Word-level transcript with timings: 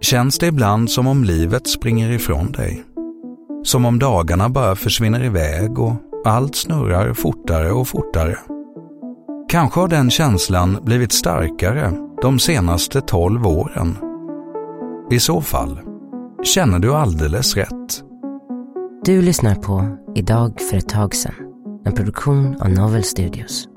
Känns 0.00 0.38
det 0.38 0.46
ibland 0.46 0.90
som 0.90 1.06
om 1.06 1.24
livet 1.24 1.66
springer 1.66 2.10
ifrån 2.10 2.52
dig? 2.52 2.84
Som 3.62 3.84
om 3.84 3.98
dagarna 3.98 4.48
bara 4.48 4.76
försvinner 4.76 5.24
iväg 5.24 5.78
och 5.78 5.92
allt 6.24 6.56
snurrar 6.56 7.14
fortare 7.14 7.72
och 7.72 7.88
fortare? 7.88 8.38
Kanske 9.48 9.80
har 9.80 9.88
den 9.88 10.10
känslan 10.10 10.78
blivit 10.82 11.12
starkare 11.12 11.92
de 12.22 12.38
senaste 12.38 13.00
tolv 13.00 13.46
åren. 13.46 13.96
I 15.10 15.20
så 15.20 15.40
fall 15.40 15.80
känner 16.42 16.78
du 16.78 16.94
alldeles 16.94 17.56
rätt. 17.56 18.02
Du 19.04 19.22
lyssnar 19.22 19.54
på 19.54 19.96
Idag 20.14 20.60
för 20.70 20.76
ett 20.76 20.88
tag 20.88 21.14
sedan, 21.14 21.34
en 21.84 21.92
produktion 21.92 22.56
av 22.60 22.70
Novel 22.70 23.04
Studios. 23.04 23.68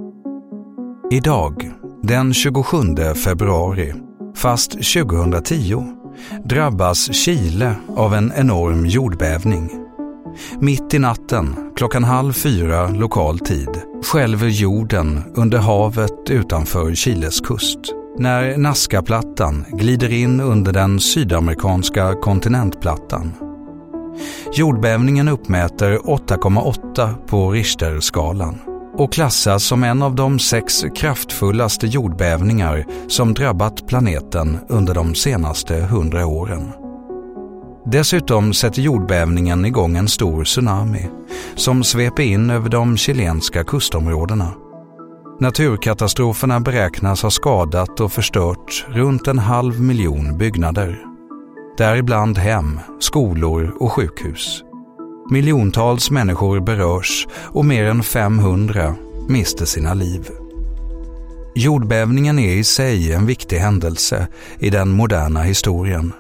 Idag, 1.12 1.72
den 2.04 2.34
27 2.34 2.78
februari, 3.16 3.94
fast 4.44 4.72
2010, 4.72 5.84
drabbas 6.44 7.14
Chile 7.14 7.76
av 7.96 8.14
en 8.14 8.34
enorm 8.36 8.86
jordbävning. 8.86 9.70
Mitt 10.60 10.94
i 10.94 11.00
natten, 11.00 11.56
klockan 11.76 12.04
halv 12.04 12.34
fyra 12.34 12.90
lokal 12.90 13.40
tid, 13.40 13.70
skälver 14.04 14.48
jorden 14.48 15.24
under 15.36 15.58
havet 15.58 16.30
utanför 16.30 16.96
Chiles 16.96 17.42
kust 17.42 17.80
när 18.18 18.58
Nazcaplattan 18.58 19.66
glider 19.72 20.12
in 20.12 20.42
under 20.42 20.74
den 20.74 21.00
sydamerikanska 21.00 22.14
kontinentplattan. 22.14 23.34
Jordbävningen 24.54 25.28
uppmäter 25.28 25.98
8,8 25.98 27.28
på 27.28 27.52
Richterskalan 27.52 28.73
och 28.98 29.14
klassas 29.14 29.64
som 29.64 29.84
en 29.84 30.02
av 30.02 30.16
de 30.16 30.40
sex 30.40 30.86
kraftfullaste 30.96 31.88
jordbävningar 31.88 32.86
som 33.08 33.34
drabbat 33.34 33.88
planeten 33.88 34.60
under 34.70 34.94
de 34.94 35.16
senaste 35.16 35.76
hundra 35.76 36.26
åren. 36.26 36.72
Dessutom 37.86 38.54
sätter 38.54 38.82
jordbävningen 38.82 39.66
igång 39.66 39.98
en 39.98 40.08
stor 40.08 40.44
tsunami 40.44 41.10
som 41.56 41.84
sveper 41.84 42.24
in 42.24 42.50
över 42.50 42.70
de 42.70 42.98
chilenska 42.98 43.64
kustområdena. 43.64 44.54
Naturkatastroferna 45.40 46.60
beräknas 46.60 47.24
ha 47.24 47.30
skadat 47.30 48.00
och 48.00 48.12
förstört 48.12 48.86
runt 48.88 49.28
en 49.28 49.40
halv 49.40 49.82
miljon 49.82 50.38
byggnader. 50.38 51.00
Däribland 51.78 52.38
hem, 52.38 52.80
skolor 53.00 53.76
och 53.80 53.92
sjukhus. 53.92 54.64
Miljontals 55.34 56.12
människor 56.12 56.60
berörs 56.60 57.28
och 57.34 57.66
mer 57.66 57.84
än 57.84 58.04
500 58.04 58.96
mister 59.28 59.66
sina 59.66 59.94
liv. 59.94 60.30
Jordbävningen 61.56 62.40
är 62.40 62.56
i 62.56 62.64
sig 62.64 63.14
en 63.14 63.26
viktig 63.26 63.58
händelse 63.58 64.28
i 64.60 64.70
den 64.70 64.90
moderna 64.90 65.42
historien. 65.42 66.14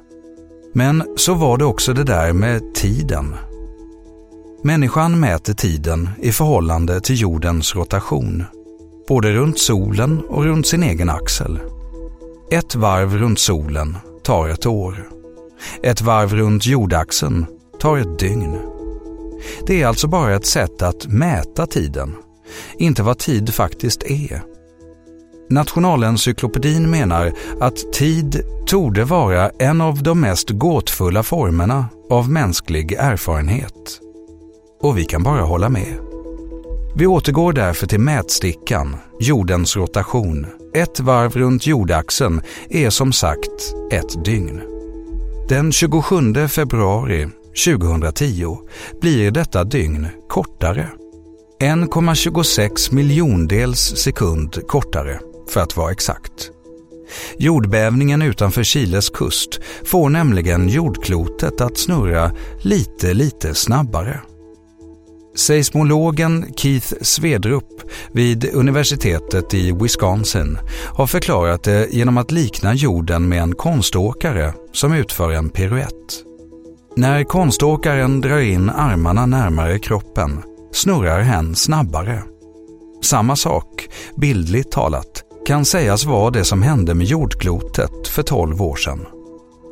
Men 0.74 1.04
så 1.16 1.34
var 1.34 1.58
det 1.58 1.66
också 1.66 1.94
det 1.94 2.04
där 2.04 2.34
med 2.34 2.76
tiden. 2.76 3.36
Människan 4.64 5.20
mäter 5.20 5.54
tiden 5.54 6.10
i 6.22 6.32
förhållande 6.32 7.02
till 7.02 7.22
jordens 7.22 7.76
rotation 7.76 8.44
både 9.08 9.32
runt 9.32 9.60
solen 9.60 10.22
och 10.30 10.44
runt 10.44 10.68
sin 10.68 10.84
egen 10.84 11.10
axel. 11.10 11.60
Ett 12.52 12.76
varv 12.76 13.18
runt 13.18 13.40
solen 13.40 13.98
tar 14.24 14.48
ett 14.50 14.66
år. 14.66 15.10
Ett 15.84 16.02
varv 16.02 16.34
runt 16.34 16.66
jordaxeln 16.66 17.46
tar 17.80 17.98
ett 17.98 18.20
dygn. 18.20 18.73
Det 19.68 19.82
är 19.82 19.88
alltså 19.88 20.08
bara 20.08 20.36
ett 20.36 20.46
sätt 20.46 20.82
att 20.82 21.08
mäta 21.08 21.68
tiden, 21.68 22.16
inte 22.78 23.04
vad 23.04 23.18
tid 23.18 23.54
faktiskt 23.54 24.04
är. 24.04 24.42
Nationalencyklopedin 25.50 26.90
menar 26.90 27.34
att 27.60 27.94
tid 27.94 28.44
torde 28.68 29.04
vara 29.04 29.50
en 29.50 29.82
av 29.82 30.04
de 30.04 30.20
mest 30.20 30.50
gåtfulla 30.50 31.24
formerna 31.24 31.86
av 32.10 32.30
mänsklig 32.30 32.92
erfarenhet. 32.92 34.00
Och 34.82 34.98
vi 34.98 35.06
kan 35.06 35.24
bara 35.24 35.42
hålla 35.42 35.70
med. 35.70 35.98
Vi 36.96 37.08
återgår 37.08 37.54
därför 37.54 37.88
till 37.88 38.00
mätstickan, 38.00 38.96
jordens 39.20 39.76
rotation. 39.76 40.48
Ett 40.74 41.00
varv 41.00 41.32
runt 41.32 41.68
jordaxeln 41.68 42.42
är 42.70 42.90
som 42.90 43.14
sagt 43.14 43.74
ett 43.92 44.26
dygn. 44.26 44.62
Den 45.50 45.72
27 45.72 46.48
februari 46.48 47.30
2010 47.66 48.58
blir 49.02 49.32
detta 49.32 49.64
dygn 49.64 50.08
kortare. 50.30 50.90
1,26 51.62 52.94
miljondels 52.94 53.80
sekund 53.98 54.68
kortare, 54.68 55.20
för 55.50 55.62
att 55.62 55.78
vara 55.78 55.92
exakt. 55.92 56.52
Jordbävningen 57.38 58.22
utanför 58.22 58.64
Chiles 58.64 59.10
kust 59.10 59.60
får 59.86 60.10
nämligen 60.10 60.70
jordklotet 60.70 61.62
att 61.62 61.78
snurra 61.78 62.32
lite, 62.62 63.14
lite 63.14 63.56
snabbare. 63.56 64.20
Seismologen 65.36 66.46
Keith 66.58 66.94
Svedrup 67.02 67.82
vid 68.12 68.54
universitetet 68.54 69.54
i 69.54 69.72
Wisconsin 69.72 70.58
har 70.94 71.08
förklarat 71.08 71.64
det 71.64 71.88
genom 71.92 72.18
att 72.18 72.32
likna 72.32 72.74
jorden 72.74 73.30
med 73.30 73.42
en 73.42 73.56
konståkare 73.56 74.54
som 74.72 74.94
utför 74.94 75.32
en 75.32 75.50
piruett. 75.50 76.24
När 76.96 77.24
konståkaren 77.24 78.22
drar 78.22 78.40
in 78.40 78.70
armarna 78.70 79.26
närmare 79.26 79.80
kroppen 79.80 80.44
snurrar 80.72 81.22
hen 81.22 81.56
snabbare. 81.56 82.24
Samma 83.04 83.36
sak, 83.36 83.90
bildligt 84.16 84.72
talat, 84.72 85.24
kan 85.46 85.66
sägas 85.66 86.06
vara 86.06 86.30
det 86.30 86.44
som 86.44 86.62
hände 86.62 86.94
med 86.94 87.08
jordklotet 87.08 88.08
för 88.08 88.24
12 88.24 88.62
år 88.62 88.76
sedan. 88.76 89.06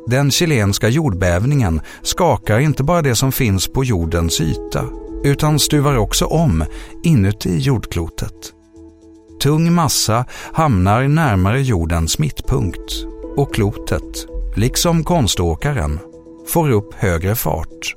Den 0.06 0.30
chilenska 0.30 0.88
jordbävningen 0.88 1.80
skakar 2.02 2.58
inte 2.58 2.82
bara 2.82 3.02
det 3.02 3.14
som 3.14 3.32
finns 3.32 3.68
på 3.68 3.84
jordens 3.84 4.40
yta 4.40 4.84
utan 5.24 5.58
stuvar 5.58 5.96
också 5.96 6.24
om 6.24 6.64
inuti 7.02 7.58
jordklotet. 7.58 8.52
Tung 9.42 9.72
massa 9.72 10.24
hamnar 10.52 11.08
närmare 11.08 11.62
jordens 11.62 12.18
mittpunkt 12.18 13.04
och 13.36 13.54
klotet, 13.54 14.26
liksom 14.56 15.04
konståkaren, 15.04 15.98
får 16.48 16.70
upp 16.70 16.94
högre 16.94 17.34
fart. 17.34 17.94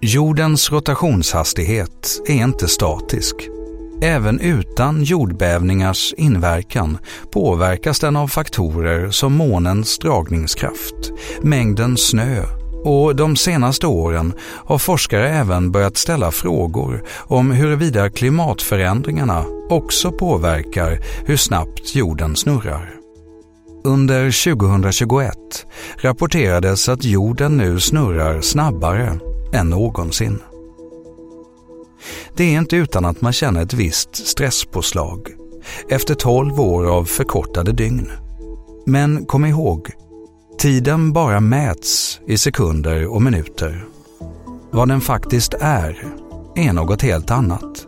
Jordens 0.00 0.72
rotationshastighet 0.72 2.20
är 2.26 2.34
inte 2.34 2.68
statisk. 2.68 3.48
Även 4.02 4.40
utan 4.40 5.02
jordbävningars 5.02 6.14
inverkan 6.16 6.98
påverkas 7.30 8.00
den 8.00 8.16
av 8.16 8.28
faktorer 8.28 9.10
som 9.10 9.32
månens 9.32 9.98
dragningskraft, 9.98 11.12
mängden 11.42 11.96
snö 11.96 12.42
och 12.84 13.16
de 13.16 13.36
senaste 13.36 13.86
åren 13.86 14.32
har 14.40 14.78
forskare 14.78 15.28
även 15.28 15.72
börjat 15.72 15.96
ställa 15.96 16.30
frågor 16.30 17.04
om 17.18 17.50
huruvida 17.50 18.10
klimatförändringarna 18.10 19.44
också 19.68 20.12
påverkar 20.12 21.00
hur 21.26 21.36
snabbt 21.36 21.94
jorden 21.94 22.36
snurrar. 22.36 22.99
Under 23.84 24.54
2021 24.54 25.66
rapporterades 25.96 26.88
att 26.88 27.04
jorden 27.04 27.56
nu 27.56 27.80
snurrar 27.80 28.40
snabbare 28.40 29.20
än 29.52 29.70
någonsin. 29.70 30.38
Det 32.36 32.44
är 32.44 32.58
inte 32.58 32.76
utan 32.76 33.04
att 33.04 33.20
man 33.20 33.32
känner 33.32 33.62
ett 33.62 33.74
visst 33.74 34.26
stresspåslag 34.26 35.28
efter 35.88 36.14
12 36.14 36.60
år 36.60 36.86
av 36.86 37.04
förkortade 37.04 37.72
dygn. 37.72 38.10
Men 38.86 39.26
kom 39.26 39.44
ihåg, 39.44 39.90
Tiden 40.58 41.12
bara 41.12 41.40
mäts 41.40 42.20
i 42.26 42.38
sekunder 42.38 43.06
och 43.06 43.22
minuter. 43.22 43.84
Vad 44.70 44.88
den 44.88 45.00
faktiskt 45.00 45.54
är, 45.60 46.04
är 46.56 46.72
något 46.72 47.02
helt 47.02 47.30
annat. 47.30 47.86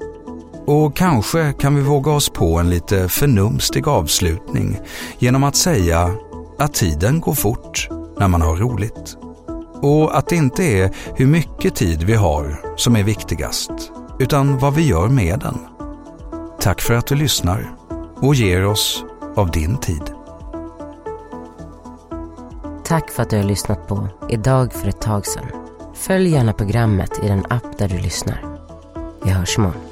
Och 0.67 0.97
kanske 0.97 1.53
kan 1.53 1.75
vi 1.75 1.83
våga 1.83 2.13
oss 2.13 2.29
på 2.29 2.59
en 2.59 2.71
lite 2.71 3.09
förnumstig 3.09 3.89
avslutning 3.89 4.81
genom 5.19 5.45
att 5.45 5.57
säga 5.57 6.11
att 6.59 6.75
tiden 6.75 7.21
går 7.21 7.35
fort 7.35 7.89
när 8.19 8.29
man 8.29 8.43
har 8.43 8.57
roligt. 8.57 9.17
Och 9.83 10.19
att 10.19 10.29
det 10.29 10.37
inte 10.37 10.65
är 10.65 10.91
hur 11.15 11.27
mycket 11.27 11.75
tid 11.75 12.03
vi 12.03 12.15
har 12.15 12.61
som 12.77 12.97
är 12.97 13.03
viktigast, 13.03 13.71
utan 14.19 14.59
vad 14.59 14.75
vi 14.75 14.87
gör 14.87 15.09
med 15.09 15.39
den. 15.39 15.59
Tack 16.61 16.81
för 16.81 16.95
att 16.95 17.07
du 17.07 17.15
lyssnar 17.15 17.77
och 18.17 18.35
ger 18.35 18.67
oss 18.67 19.05
av 19.37 19.51
din 19.51 19.77
tid. 19.77 20.03
Tack 22.85 23.11
för 23.11 23.23
att 23.23 23.31
du 23.31 23.37
har 23.37 23.45
lyssnat 23.45 23.89
på 23.89 24.09
Idag 24.29 24.73
för 24.73 24.89
ett 24.89 25.01
tag 25.01 25.27
sedan. 25.27 25.47
Följ 25.95 26.31
gärna 26.31 26.53
programmet 26.53 27.25
i 27.25 27.29
den 27.29 27.45
app 27.51 27.79
där 27.79 27.89
du 27.89 27.99
lyssnar. 27.99 28.45
Vi 29.25 29.31
hörs 29.31 29.59
imorgon. 29.59 29.92